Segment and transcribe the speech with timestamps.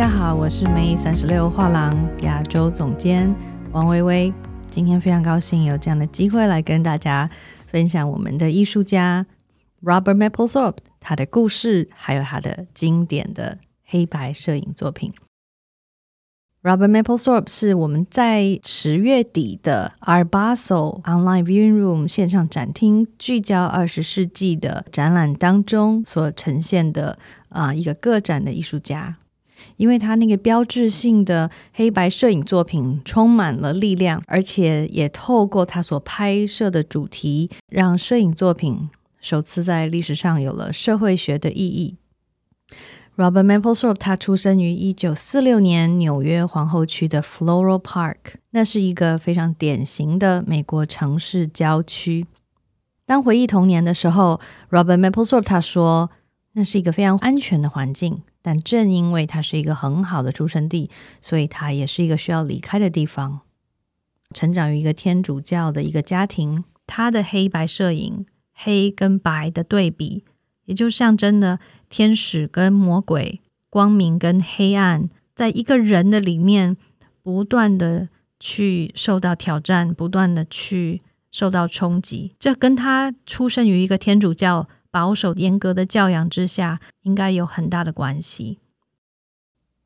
[0.00, 3.30] 大家好，我是梅三十六画廊亚洲总监
[3.70, 4.32] 王薇薇。
[4.70, 7.28] 今天非常高兴有这样的机会来跟大家
[7.66, 9.26] 分享我们的艺术家
[9.82, 15.12] Robert Mapplethorpe 他的故事，还有他的经典的黑白摄影作品。
[16.62, 27.18] Robert Mapplethorpe 是我们在十月底的 Art Basel Online Viewing Room 线上展厅聚焦二十世纪的展览当中所呈现的
[27.50, 29.18] 啊一个个展的艺术家，
[29.76, 38.88] 因为他那个标志性的黑白摄影作品充满了力量，而且也透过他所拍摄的主题，让摄影作品
[39.20, 41.96] 首次在历史上有了社会学的意义。
[43.16, 48.16] Robert Mapplethorpe，他出生于一九四六年纽约皇后区的 Floral Park，
[48.52, 52.24] 那是一个非常典型的美国城市郊区。
[53.04, 56.10] 当回忆童年的时候，Robert Mapplethorpe 他说，
[56.52, 63.40] 那是一个非常安全的环境，但正因为它是一个很好的出生地，所以它也是一个需要离开的地方。
[64.34, 70.24] 成长于一个天主教的一个家庭，他的黑白摄影，黑跟白的对比。
[70.66, 76.76] 也就象征了天使跟魔鬼、光明跟黑暗，在一个人的里面
[77.24, 82.36] 不断的去受到挑战，不断的去受到冲击。
[82.38, 88.58] 这跟他出生于一个天主教保守严格的教养之下，应该有很大的关系。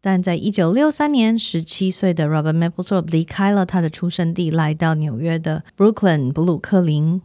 [0.00, 7.22] 但在一九六三年，十七岁的 Robert Mapplethorpe 离开了他的出生地，来到纽约的 Brooklyn 布鲁克林。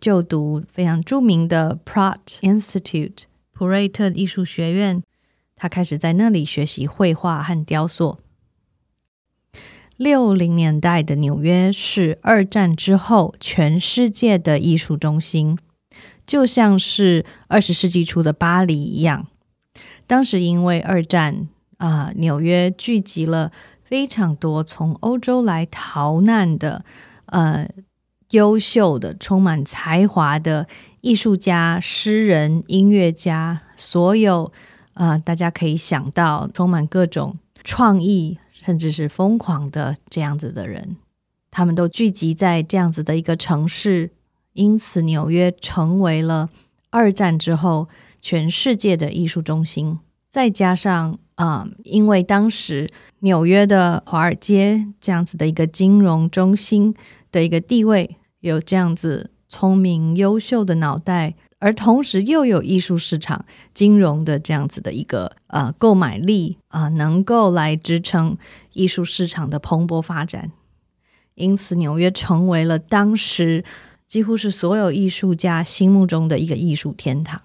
[0.00, 5.02] 就读非常著名的 Pratt Institute 普瑞特艺术学院，
[5.54, 8.18] 他开始在那里学习绘画和雕塑。
[9.98, 15.58] 六零年代的纽约是二战之后全世界的艺术中心，
[16.30, 19.26] 就像是二十世纪初的巴黎一样。
[20.06, 21.48] 当时因为二战
[21.78, 23.50] 啊，纽约聚集了
[23.82, 26.84] 非常多从欧洲来逃难的
[27.26, 27.68] 呃。
[28.30, 30.68] 优秀的、充满才华的
[31.00, 34.52] 艺术家、诗人、音乐家，所有
[34.94, 40.96] 啊，大家可以想到充满各种创意，甚至是疯狂的这样子的人，
[41.50, 44.12] 他们都聚集在这样子的一个城市，
[44.52, 46.48] 因此纽约成为了
[46.90, 47.88] 二战之后
[48.20, 49.98] 全世界的艺术中心。
[50.28, 52.88] 再加上啊，因为当时
[53.20, 56.94] 纽约的华尔街这样子的一个金融中心
[57.30, 58.16] 的一个地位。
[58.40, 63.44] 有这样子聪明优秀的脑袋，而同时又有艺术市场、
[63.74, 68.38] 金融的这样子的一个呃购买力啊，能够来支撑
[68.72, 70.50] 艺术市场的蓬勃发展。
[71.34, 73.62] 因此，纽约成为了当时
[74.10, 77.40] 几乎是所有艺术家心目中的一个艺术天堂。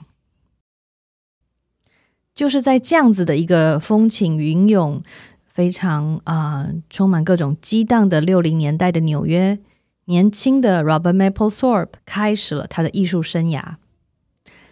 [2.33, 5.03] 就是在这样子的一个风起云涌、
[5.45, 9.59] 非常啊充满各种激荡的六零年代的纽约。
[10.05, 13.75] 年轻的 Robert Mapplethorpe 开始了他的艺术生涯。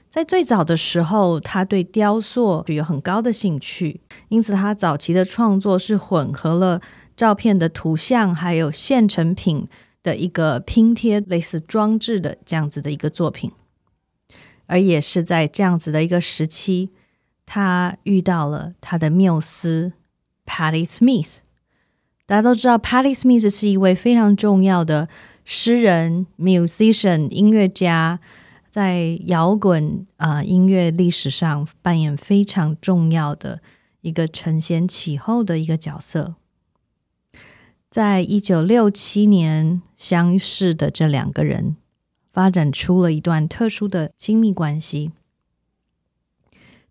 [0.10, 6.82] 在最早的时候，他对雕塑有很高的兴趣，因此他早期的创作是混合了
[7.16, 9.68] 照片的图像，还有现成品
[10.04, 13.52] 的一个拼贴，类似装置的这样子的一个作品。
[14.66, 16.90] 而也是在这样子的一个时期，
[17.46, 19.94] 他遇到了他的缪斯
[20.46, 21.38] Patti Smith。
[22.26, 25.10] 大家都知道，Patti Smith 是一位非常重要的
[25.44, 28.20] 诗人、musician、音乐家，
[28.70, 33.60] 在摇滚啊音乐历史上扮演非常重要的
[34.00, 36.36] 一个承先启后的一个角色。
[37.94, 41.76] 在一九六七年相识的这两个人，
[42.32, 45.12] 发展出了一段特殊的亲密关系。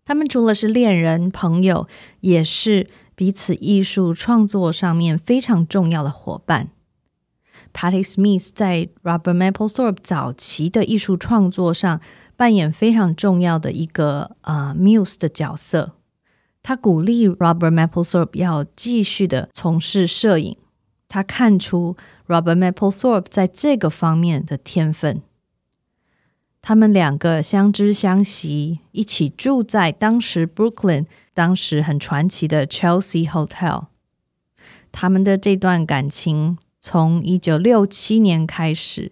[0.05, 1.89] 他们除了是恋人、朋友，
[2.21, 2.87] 也是。
[3.15, 6.69] 彼此艺术创作上面非常重要的伙伴
[7.73, 11.99] ，Patti Smith 在 Robert Mapplethorpe 早期的艺术创作上
[12.35, 15.91] 扮演非常重要的一个呃 muse 的角色。
[16.63, 20.57] 他鼓励 Robert Mapplethorpe 要继续的从事摄影，
[21.13, 21.95] 他看出
[22.25, 25.21] Robert Mapplethorpe 在这个方面的天分。
[26.59, 31.05] 他们两个相知相惜，一起住在当时 Brooklyn。
[31.35, 33.85] 当时很传奇的 Chelsea Hotel，
[34.91, 39.11] 他们的这段感情从一九六七年开始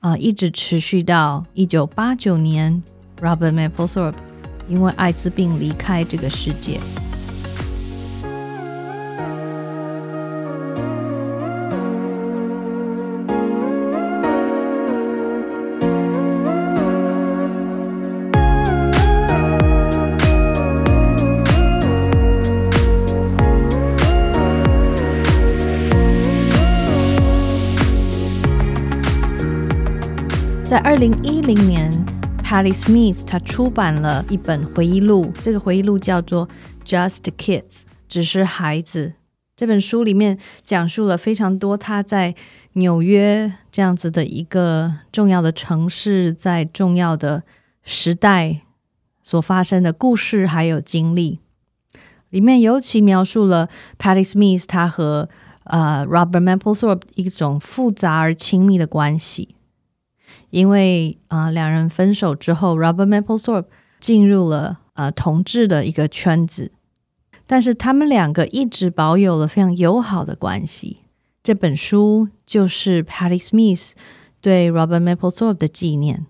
[0.00, 2.82] 啊，一直持续到一九八九年
[3.20, 4.16] ，Robert Mapplethorpe
[4.66, 6.80] 因为艾滋病离开这个世界。
[30.74, 31.88] 在二零一零年
[32.42, 36.48] ，Patti Smith 他出版了一本回忆录，这个回忆录叫做
[36.84, 37.62] 《Just Kids》，
[38.08, 39.12] 只是孩子。
[39.54, 42.34] 这本书里面讲述了非常多他在
[42.72, 47.44] 纽约这样子的一个重要的城市，在重要的
[47.84, 48.62] 时代
[49.22, 51.38] 所发生的故事还有经历。
[52.30, 55.28] 里面尤其描述了 Patti Smith 他和
[55.66, 59.54] 呃 Robert Mapplethorpe 一种复杂而亲密的关系。
[60.54, 63.64] 因为啊，两人分手之后，Robert maplethorpe
[63.98, 66.70] 进入了呃同志的一个圈子。
[67.44, 70.98] 但是他们两个一直保有了非常友好的关系。
[71.42, 73.94] 这本书就是 Patty Smith
[74.40, 76.24] 对 Robert maplethorpe 的纪念。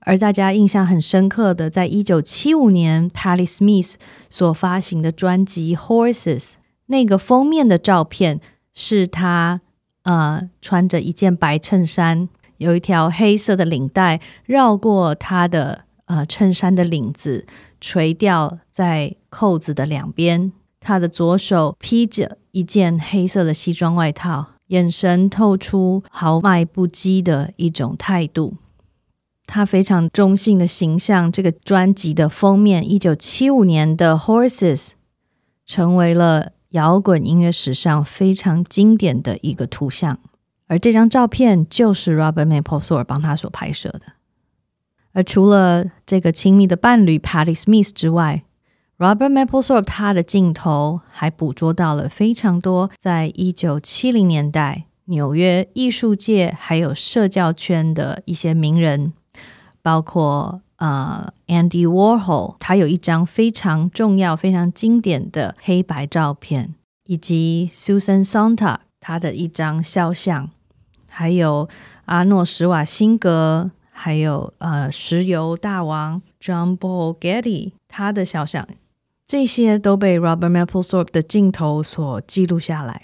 [0.00, 3.94] 而大家印象很深刻的，在一九七五年 Patty Smith
[4.28, 6.40] 所发行的专辑《Horses》
[6.86, 8.38] 那个封面的照片，
[8.74, 9.62] 是他
[10.02, 12.28] 呃穿着一件白衬衫，
[12.62, 17.44] 有一条黑色的领带绕过他的呃衬衫的领子。
[17.84, 28.54] 垂吊在扣子的两边，他的左手披着一件黑色的西装外套，眼神透出豪迈不羁的一种态度。
[29.46, 34.76] 他非常中性的形象，这个专辑的封面，一九七五年的《Horses》
[35.66, 40.20] 成为了摇滚音乐史上非常经典的一个图像。
[40.66, 44.02] 而这张照片就是 Robert maplethorpe 帮他所拍摄的。
[45.12, 48.44] 而除了这个亲密的伴侣 Patti Smith 之外
[48.98, 59.12] ，Robert maplethorpe 他的镜头还捕捉到了非常多在一九七零年代纽约艺术界还有社交圈的一些名人，
[59.82, 66.74] 包括呃 Andy Warhol，他有一张非常重要、非常经典的黑白照片，
[67.04, 70.48] 以及 Susan Sontag 他的一张肖像，
[71.10, 71.68] 还有
[72.06, 73.72] 阿诺·施瓦辛格。
[73.94, 78.66] 还有呃，石油大王 John Paul Getty 他的肖像，
[79.26, 83.02] 这些都被 Robert Mapplethorpe 的镜头所记录下来。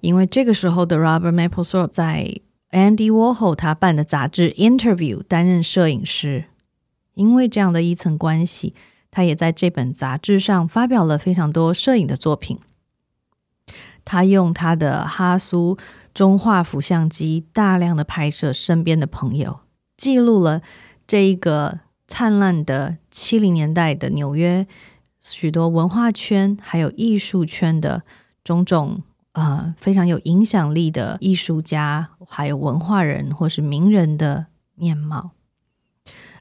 [0.00, 2.40] 因为这个时候的 Robert Mapplethorpe 在
[2.72, 6.46] Andy Warhol 他办的杂志 Interview 担任摄影师，
[7.14, 8.74] 因为这样的一层关系，
[9.12, 12.58] 他也在这本杂志上发表了非常多摄影的作品。
[14.04, 15.76] 他用他的哈苏
[16.12, 19.60] 中画幅相机大量的拍摄身边的朋友。
[19.96, 20.60] 记录了
[21.06, 24.66] 这一个灿烂的七零年代的纽约，
[25.20, 28.02] 许多文化圈还有艺术圈的
[28.42, 29.02] 种种
[29.32, 35.30] 呃非常有影响力的艺术家，还有文化人或是名人的面貌。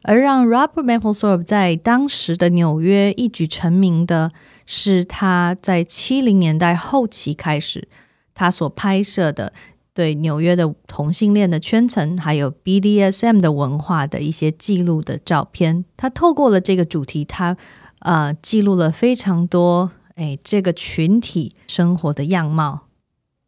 [0.03, 4.31] 而让 Robert Mapplethorpe 在当时的纽约一举成名的
[4.73, 7.89] 是他在七零年代后期开始
[8.33, 9.51] 他所拍摄的。
[9.93, 17.57] 对纽约的同性恋的圈层，还有 BDSM 的文化的一些记录的照片，他透过了这个主题，他
[17.99, 22.87] 呃记录了非常多哎这个群体生活的样貌。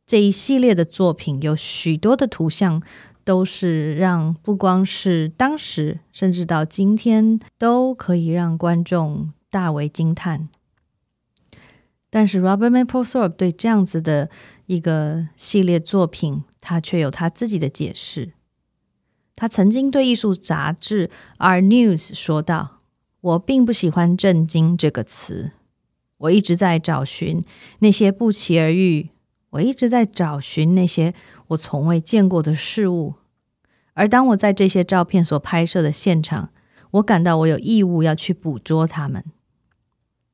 [0.05, 2.83] 这一系列的作品有许多的图像，
[3.23, 10.49] 都是让不光是当时，甚至到今天都可以让观众大为惊叹。
[12.13, 14.29] 但是 Robert Mapplethorpe 对这样子的。
[14.65, 18.31] 一个系列作品，他却有他自己的解释。
[19.35, 22.79] 他曾经对艺术杂志《Our News》说道
[23.19, 25.51] ：“我并不喜欢‘震惊’这个词，
[26.17, 27.43] 我一直在找寻
[27.79, 29.09] 那些不期而遇，
[29.49, 31.13] 我一直在找寻那些
[31.47, 33.15] 我从未见过的事物。
[33.95, 36.51] 而当我在这些照片所拍摄的现场，
[36.91, 39.25] 我感到我有义务要去捕捉它们。”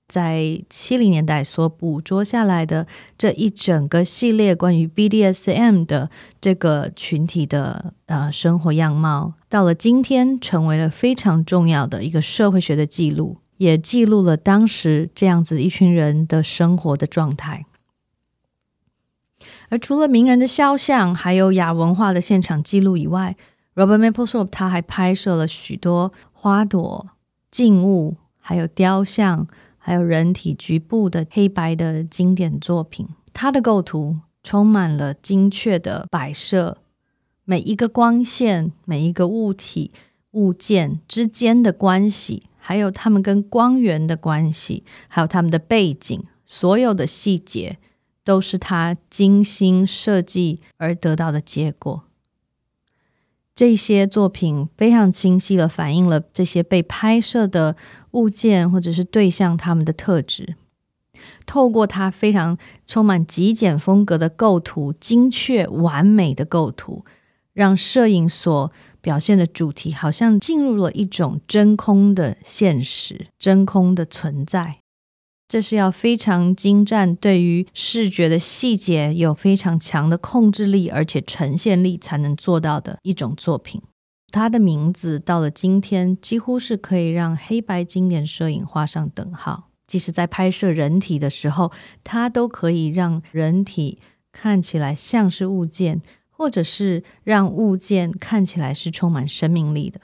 [0.09, 6.09] 在七零年代所捕捉下来的这一整个系列关于 BDSM 的
[6.41, 17.67] 这个群体的呃生活样貌，到了今天成为了非常重要的一个社会学的记录，也记录了当时这样子一群人的生活的状态。
[19.69, 23.37] 而除了名人的肖像，还有亚文化的现场记录以外
[23.75, 27.09] ，Robert Mapplethorpe 他还拍摄了许多花朵、
[27.51, 29.47] 静物，还有雕像。
[29.89, 36.77] 还有人体局部的黑白的经典作品，它的构图充满了精确的摆设，
[37.43, 39.91] 每一个光线、每一个物体、
[40.33, 47.79] 物件之间的关系，还有它们跟光源的关系，还有它们的背景，所有的细节
[48.23, 52.03] 都是他精心设计而得到的结果。
[53.59, 57.75] 这些作品非常清晰的反映了这些被拍摄的
[58.11, 60.55] 物件或者是对象他们的特质。
[61.45, 67.03] 透过它非常充满极简风格的构图，精确完美的构图，
[67.51, 74.77] 让摄影所表现的主题好像进入了一种真空的现实，真空的存在。
[75.49, 83.81] 这是要非常精湛，对于视觉的细节有非常强的控制力，而且呈现力才能做到的一种作品。
[84.31, 89.71] 它的名字到了今天，几乎是可以让黑白经典摄影画上等号。
[89.87, 91.71] 即使在拍摄人体的时候，
[92.03, 93.97] 它都可以让人体
[94.31, 99.99] 看起来像是物件，或者是让物件看起来是充满生命力的。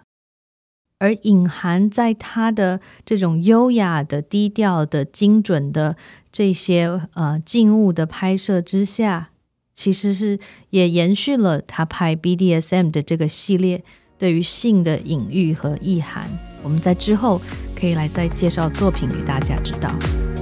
[0.99, 5.95] 而隐含在他的这种优雅的、低调的、精准的
[6.31, 9.29] 这些呃静物的拍摄之下，
[9.73, 13.83] 其实是也延续了他拍 BDSM 的这个系列
[14.17, 16.29] 对于性的隐喻和意涵。
[16.63, 17.41] 我们在之后
[17.75, 20.34] 可以来再介绍作品给大家知道。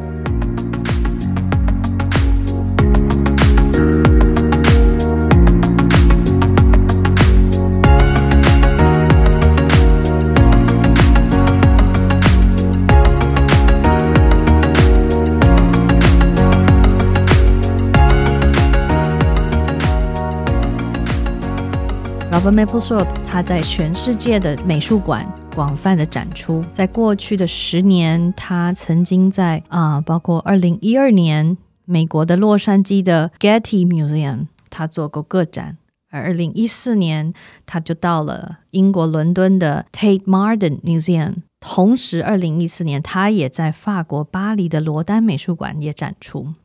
[22.33, 25.23] Robert Mapplethorpe，他在全世界的美术馆
[25.53, 26.65] 广泛的展出。
[26.73, 35.75] 在过去的十年，他曾经在啊，包括二零一二年美国的洛杉矶的 Getty Museum，他做过个展；
[36.09, 37.35] 而二零一四年，
[37.67, 41.35] 他就到了英国伦敦的 Tate Modern Museum。
[41.59, 46.55] 同时，二零一四年，他也在法国巴黎的罗丹美术馆也展出。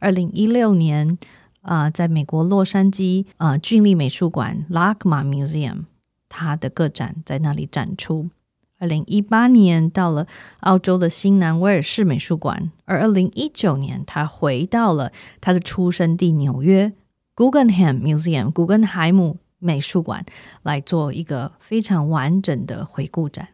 [0.00, 1.16] 二零一六年。
[1.62, 5.84] 啊，在美国洛杉矶啊，郡立美术馆 （LACMA Museum），
[6.28, 8.30] 他的个展在那里展出。
[8.78, 10.26] 二零一八年到了
[10.60, 16.90] 澳洲的新南威尔士美术馆，而二零一九年他回到了他的出生地纽约
[17.36, 20.24] Guggenheim Museum（ 古根海姆美术馆）
[20.64, 23.48] 来做一个非常完整的回顾展。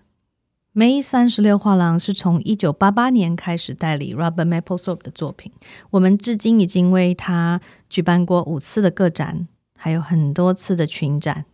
[0.76, 5.50] May 三十六画廊是从一九八八年开始代理 Robert Mapplethorpe 的作品。
[5.88, 11.46] 我们至今已经为他举办过五次的个展，还有很多次的群展。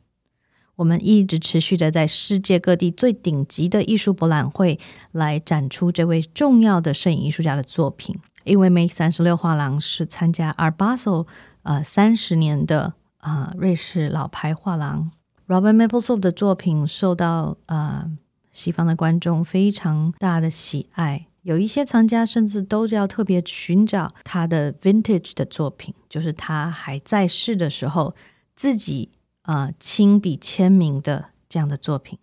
[0.75, 4.81] 我们一直持续的在世界各地最顶级的艺术博览会
[5.13, 8.19] 来展出这位重要的摄影艺术家的作品。
[8.43, 11.29] 因为 May 三十六画廊是参加 Arbasel
[11.63, 15.13] 呃三十年的啊瑞士老牌画廊
[15.47, 18.11] ，Robert Mapplethorpe 的作品受到呃。
[18.53, 28.15] 西方的观众非常大的喜爱，有一些藏家甚至都要特别寻找他的 vintage 的作品，就是他还在世的时候
[28.55, 29.11] 自己
[29.43, 32.19] 呃亲笔签名的这样的作品。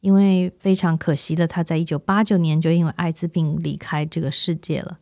[0.00, 4.98] 因为非常可惜的，他在一九八九年就因为艾滋病离开这个世界了，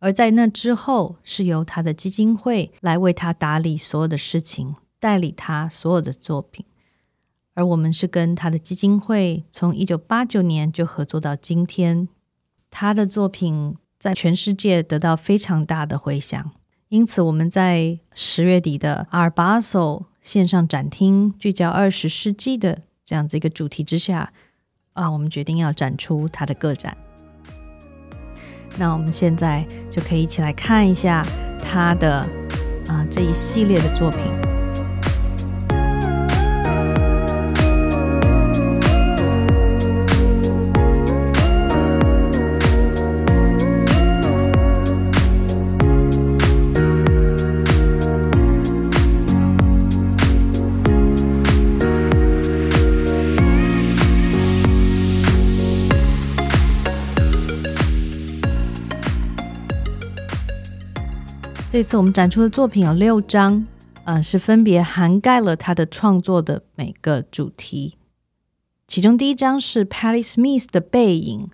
[0.00, 6.66] 而在那之后是由他的基金会来为他打理所有的事情，代理他所有的作品。
[7.54, 12.08] 而我们是跟他的基金会从一九八九年就合作到今天，
[12.70, 16.50] 他的作品在全世界得到非常大的回响。
[16.88, 24.32] 因此，我们在十月底的阿尔巴索线上展厅，聚焦二十世纪的这样子一个主题之下，
[24.92, 26.96] 啊，我们决定要展出他的个展。
[28.76, 31.24] 那我们现在就可以一起来看一下
[31.58, 32.18] 他的
[32.88, 34.53] 啊这一系列的作品。
[61.74, 63.66] 这次我们展出的作品有六张，
[64.04, 67.96] 呃，是分别涵盖了他的创作的每个主题。
[68.86, 71.50] 其中第一张是 Patty Smith 的背影，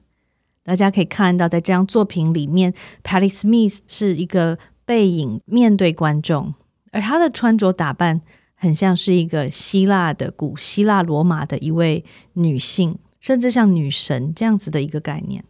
[0.63, 6.53] 大家可以看到，在这张作品里面，Patty Smith 是一个背影面对观众，
[6.93, 8.21] 而她的穿着打扮
[8.55, 15.43] 很像是一个希腊的古希腊罗马的一位女性，甚至像女神这样子的一个概念。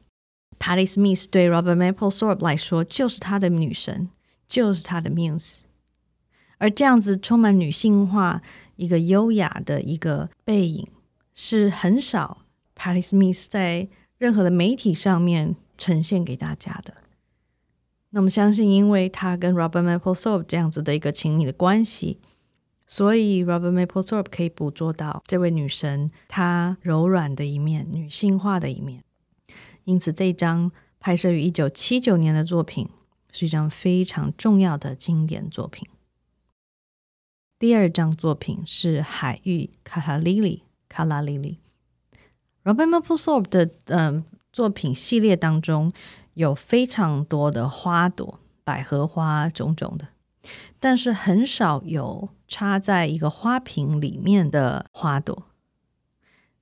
[0.61, 4.09] Patty Smith 对 Robert Mapplethorpe 来说就是他的女神。
[4.51, 5.61] 就是他的 muse，
[6.59, 8.43] 而这样子充满女性化、
[8.75, 10.89] 一个优雅的一个背影，
[11.33, 12.39] 是很少
[12.77, 13.89] Patty Smith 在
[14.19, 16.95] 任何的媒体上面呈现给大家的。
[18.11, 22.19] 那么，相信因为他跟 Robert Mapplethorpe 这样子的一个亲密的关系，
[22.89, 29.05] 所以 Robert Mapplethorpe 可以捕捉到这位女神她柔软的一面、女性化的一面。
[29.85, 32.89] 因此，这一张拍摄于一九七九年的作品。
[33.33, 35.89] 是一张非常重要的经典作品。
[37.59, 41.59] 第二张作品是海域卡拉莉莉，卡拉莉莉。
[42.65, 45.93] Robert Mapplethorpe 的嗯作品系列当中
[46.35, 50.09] 有非常多的花朵，百合花种种的，
[50.79, 55.45] 但是很少有插在一个花瓶里面的花朵。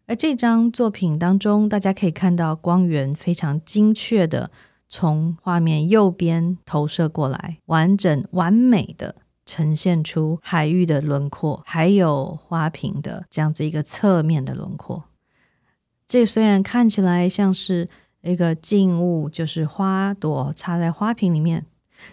[0.06, 4.50] 而这张作品当中，大家可以看到光源非常精确的
[4.88, 15.04] 从画面右边投射过来，完整完美的呈现出海域的轮廓，还有花瓶的这样子一个侧面的轮廓。
[16.06, 17.88] 这虽然看起来像是
[18.22, 21.66] 一个静物，就是花朵插在花瓶里面，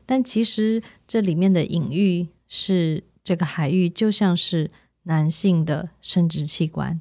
[0.05, 4.70] 但其实这里面的隐喻是这个海域就像是
[5.03, 7.00] 男性的生殖器官，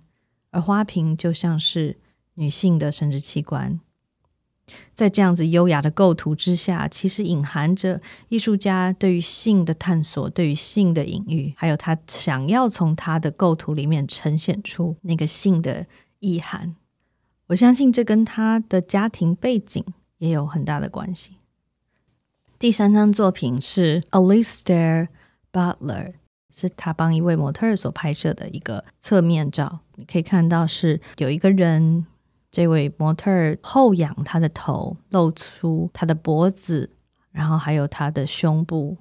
[0.52, 1.98] 而花瓶就像是
[2.34, 3.80] 女性的生殖器官。
[4.94, 15.86] 在这样子优雅的构图之下，其实隐含着艺术家对于性的探索，对于性的隐喻，还有他想要从他的构图里面呈现出那个性的
[16.20, 16.74] 意涵。
[17.48, 19.84] 我相信这跟他的家庭背景
[20.16, 21.32] 也有很大的关系。
[22.58, 25.08] 第三张作品是 Alistair
[25.52, 26.14] Butler，
[26.50, 29.80] 是他帮一位模特所拍摄的一个侧面照。
[29.96, 32.06] 你可以看到是有一个人，
[32.54, 36.88] 这位模特后仰他的头，露出他的脖子，
[37.32, 38.96] 然后还有他的胸部，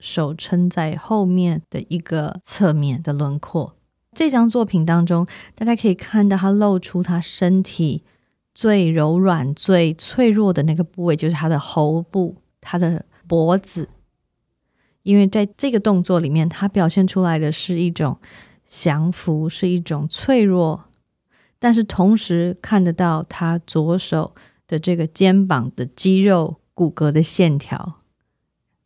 [0.00, 3.76] 手撑在后面的一个侧面的轮廓。
[4.14, 8.04] 这张作品当中，大家可以看到他露出他身体
[8.54, 13.90] 最柔软、最脆弱的那个部位，就是他的喉部、他的脖子。
[15.02, 18.16] 因为在这个动作里面，他表现出来的是一种
[18.64, 20.84] 降服，是一种脆弱，
[21.64, 24.34] 但是同时看得到他左手
[24.68, 27.94] 的这个肩膀的肌肉、骨骼的线条，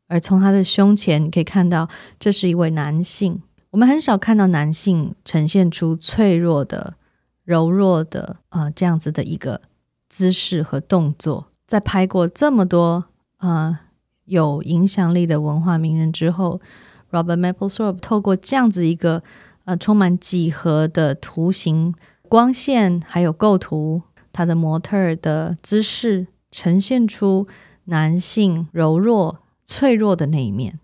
[0.07, 1.89] 而从他的胸前，可以看到
[2.21, 3.43] 这是一位男性。
[3.71, 6.95] 我们很少看到男性呈现出脆弱的、
[7.43, 9.61] 柔弱的啊这样子的一个
[10.09, 11.49] 姿势和动作。
[11.67, 13.07] 在拍过这么多
[13.39, 13.81] 啊
[14.27, 16.61] 有影响力的文化名人之后
[17.11, 19.25] ，Robert Mapplethorpe 透过这样子一个
[19.65, 21.93] 呃充满几何的图形、
[22.29, 27.49] 光线还有构图，他的模特的姿势呈现出
[27.85, 30.79] 男性柔弱、脆弱的那一面。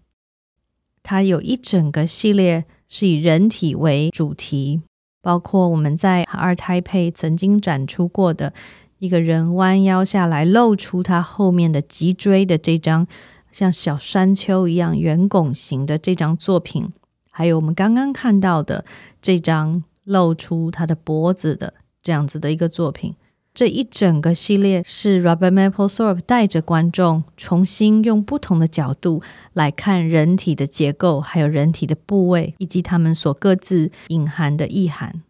[1.03, 2.65] 他有一整个系列。
[2.87, 4.83] 是以人体为主题，
[5.21, 8.53] 包括我们在二胎配曾经展出过的
[8.99, 13.09] 一个人弯腰下来，露出他后面的脊椎的这张
[13.51, 16.93] 像小山丘一样圆拱形的这张作品，
[17.31, 18.85] 还有我们刚刚看到的
[19.21, 23.15] 这张露出他的脖子的这样子的一个作品。
[23.53, 35.23] 这一整个系列是 Robert Mapplethorpe 带着观众重新用不同的角度来看人体的结构，还有人体的部位，以及他们所各自隐含的意涵。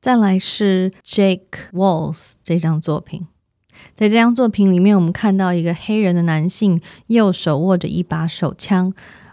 [0.00, 3.28] 再来是 Jake Walls 这张作品，
[3.94, 8.92] 在这张作品里面，我们看到一个黑人的男性右手握着一把手枪，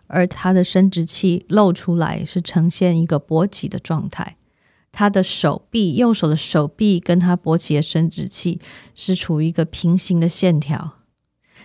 [0.10, 4.36] 而他的生殖器露出来，是呈现一个勃起的状态。
[4.92, 8.60] 他的手臂，右手的手臂跟他勃起的生殖器
[8.96, 10.96] 是处于一个平行的线条。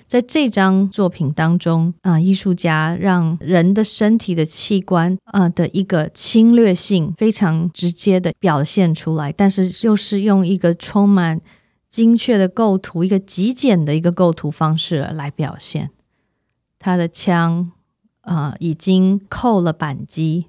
[0.06, 11.40] 在这张作品当中，啊，艺术家让人的身体的器官，啊的一个侵略性非常直接的表现出来，但是又是用一个充满
[11.88, 15.90] 精确的构图，一个极简的一个构图方式来表现。
[16.78, 17.72] 他的枪，
[18.24, 20.46] 啊，已经扣了扳机。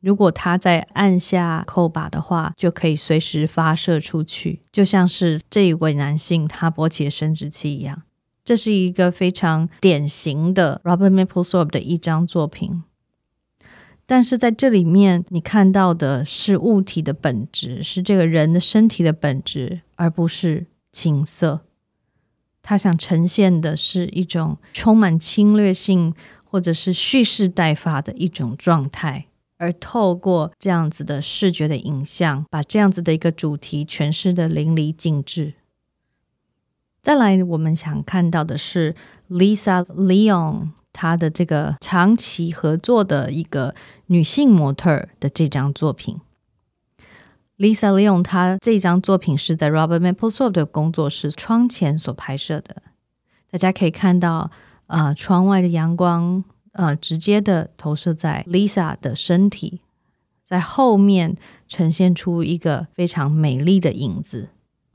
[0.00, 8.02] 如果他在按下扣把的话，就可以随时发射出去，就像是这一位男性他勃起的生殖器一样。
[8.44, 12.82] 这是一个非常典型的 Robert Mapplethorpe 的一张作品。
[14.04, 21.62] 但是在这里面，你看到的是物体的本质，是这个人的身体的本质，而不是情色。
[22.62, 26.12] 他想呈现的是一种充满侵略性
[26.54, 29.26] 或者是蓄势待发的一种状态。
[29.56, 35.54] 而透过这样子的视觉的影像，把这样子的一个主题诠释的淋漓尽致。
[37.02, 38.94] 再来，我们想看到的是
[39.28, 43.74] Lisa Leon 她的这个长期合作的一个
[44.06, 46.20] 女性模特的这张作品。
[47.58, 52.82] Lisa Leon 她这张作品是在 Robert Mapplethorpe 的工作室窗前所拍摄的，
[53.50, 54.52] 大家可以看到
[54.86, 56.44] 啊，窗外的阳光。
[56.76, 59.80] 呃，直接的投射在 Lisa 的身体，
[60.44, 61.36] 在后面
[61.68, 64.48] 呈现出一个非常美丽的影子。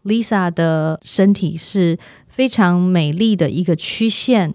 [0.03, 1.97] Lisa 的身体是
[2.27, 4.53] 非常美丽的一个曲线，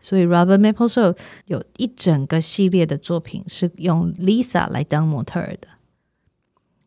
[0.00, 5.68] 所以 Robert Mapplethorpe 有一整个系列的作品是用 Lisa 来当模特儿的。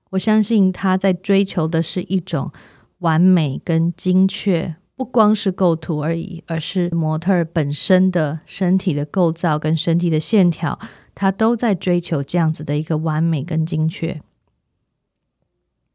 [0.09, 2.51] 我相信他在追求的是一种
[2.97, 10.79] 完美跟精确，不光是构图而已，而是模特儿本身的身体的构造跟身体的线条，
[11.15, 14.21] 他都在追求这样子的一个完美跟精确。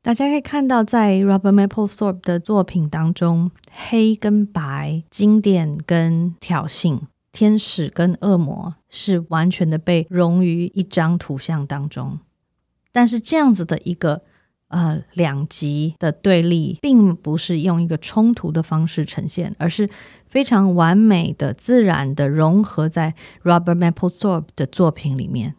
[0.01, 12.21] 大家可以看到，在 Robert Mapplethorpe 的作品当中，黑跟白、经典跟挑衅、天使跟恶魔是完全的被融于一张图像当中。
[12.91, 14.23] 但是这样子的一个
[14.69, 19.89] 呃两极的对立，并不是用一个冲突的方式呈现，而是
[20.29, 25.55] 非常完美的、自然的融合在 Robert Mapplethorpe 的作品里面。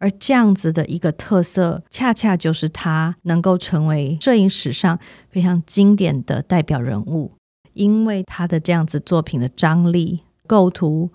[0.00, 4.96] 而这样子的一个特色，恰恰就是他能够成为摄影史上
[5.28, 7.32] 非常经典的代表人物，
[7.72, 11.10] 因为他的这样子作品的张力、构图，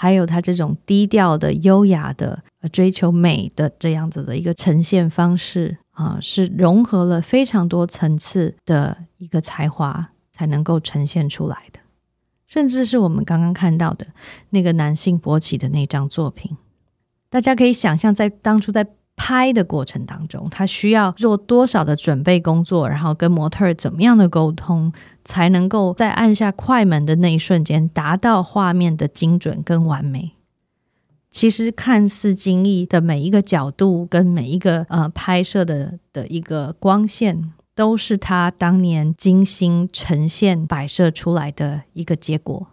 [0.00, 11.80] 还有他这种低调的、优雅的、追求美的这样子的一个呈现方式啊，是融合了非常多层次的一个才华才能够呈现出来的，
[12.46, 14.06] 甚至是我们刚刚看到的
[14.50, 16.56] 那个男性勃起的那张作品。
[17.28, 18.86] 大家可以想象，在当初在
[19.18, 24.90] 拍的过程当中，他需要做多少的准备工作，然后跟模特怎么样的沟通，
[25.24, 30.30] 才能够在按下快门的那一瞬间达到画面的精准跟完美。
[31.30, 42.68] 其实看似精益的每一个角度跟每一个呃拍摄的的一个光线，都是他当年精心呈现摆设出来的一个结果。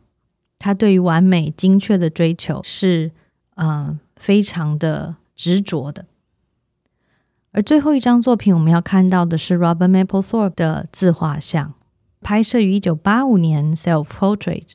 [0.58, 3.12] 他对于完美精确的追求是
[3.56, 4.00] 嗯。
[4.18, 6.06] 非常的执着的，
[7.56, 11.74] 而最后一张作品我们要看到的是 Robert Mapplethorpe 的自画像，
[12.20, 14.72] 拍摄于一九八五年 Self Portrait。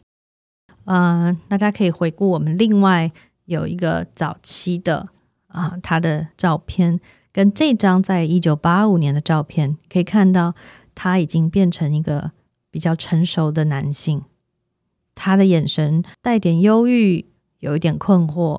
[0.87, 3.13] 嗯，大家可以回顾我们另外
[3.45, 5.11] 有一个早期的
[5.49, 6.99] 啊他的照片，
[7.31, 10.55] 跟这张在一九八五年的照片，可以看到
[10.95, 12.31] 他已经变成一个
[12.71, 14.23] 比较成熟的男性，
[15.15, 17.27] 他的眼神带点忧郁，
[17.59, 18.59] 有一点困惑。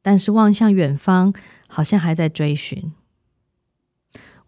[0.00, 1.34] 但是望向远方，
[1.68, 2.90] 好像还在追寻。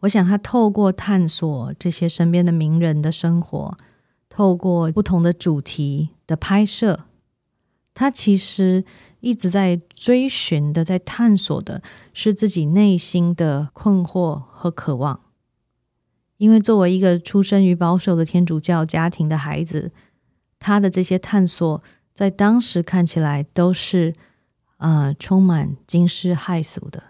[0.05, 3.77] 我想他透过探索这些身边的名人的生活，
[4.29, 7.05] 透过不同的主题的拍摄，
[7.95, 8.85] 他其实
[9.21, 15.21] 一直在追寻的，在探索的是自己内心的困惑和渴望。
[16.37, 19.91] 因为作为一个出生于保守的天主教家庭的孩子，
[20.59, 24.15] 他的这些探索在当时看起来都是。
[24.79, 27.03] 呃，充满惊世骇俗的，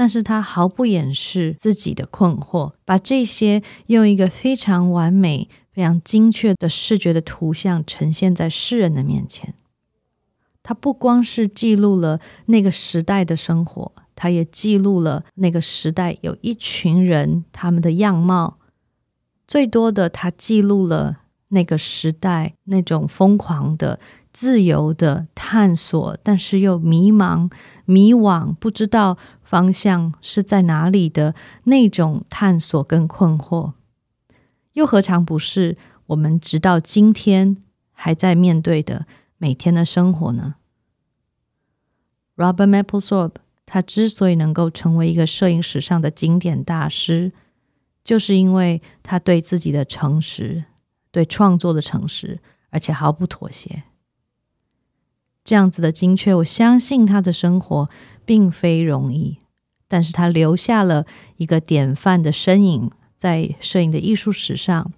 [0.00, 9.52] 但是他毫不掩饰自己的困惑，把这些用一个非常完美、非常精确的视觉的图像呈现在世人的面前。
[10.62, 18.56] 他不光是记录了那个时代的生活，他也记录了那个时代有一群人他们的样貌。
[19.46, 24.00] 最多的，他记录了那个时代那种疯狂的。
[24.32, 27.50] 自由的探索，但是又迷茫、
[27.84, 33.72] 迷惘，不知道方向是在哪里的那种探索跟困惑，
[34.74, 37.56] 又何尝不是我们直到今天
[37.92, 39.06] 还在面对的
[39.38, 40.54] 每天的生活呢
[42.36, 43.34] ？Robert Mapplethorpe
[43.66, 47.32] 他之所以能够成为一个摄影史上的经典大师，
[48.04, 50.64] 就是因为他对自己的诚实，
[51.10, 52.40] 对创作的诚实，
[52.70, 53.82] 而且毫不妥协。
[55.44, 57.88] 这样子的精确，我相信他的生活
[58.24, 59.38] 并非容易，
[59.88, 64.92] 但是他留下了一个典范的身影，在摄影的艺术史上，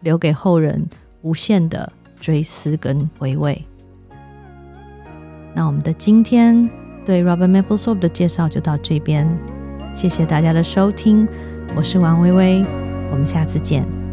[0.00, 0.88] 留给后人
[1.22, 3.64] 无限的追思跟回味。
[5.54, 6.68] 那我们的今天
[7.04, 9.28] 对 Robert Mapplethorpe 的介绍就到这边，
[9.94, 11.28] 谢谢大家的收听，
[11.76, 12.64] 我是王微微，
[13.12, 14.03] 我们下次见。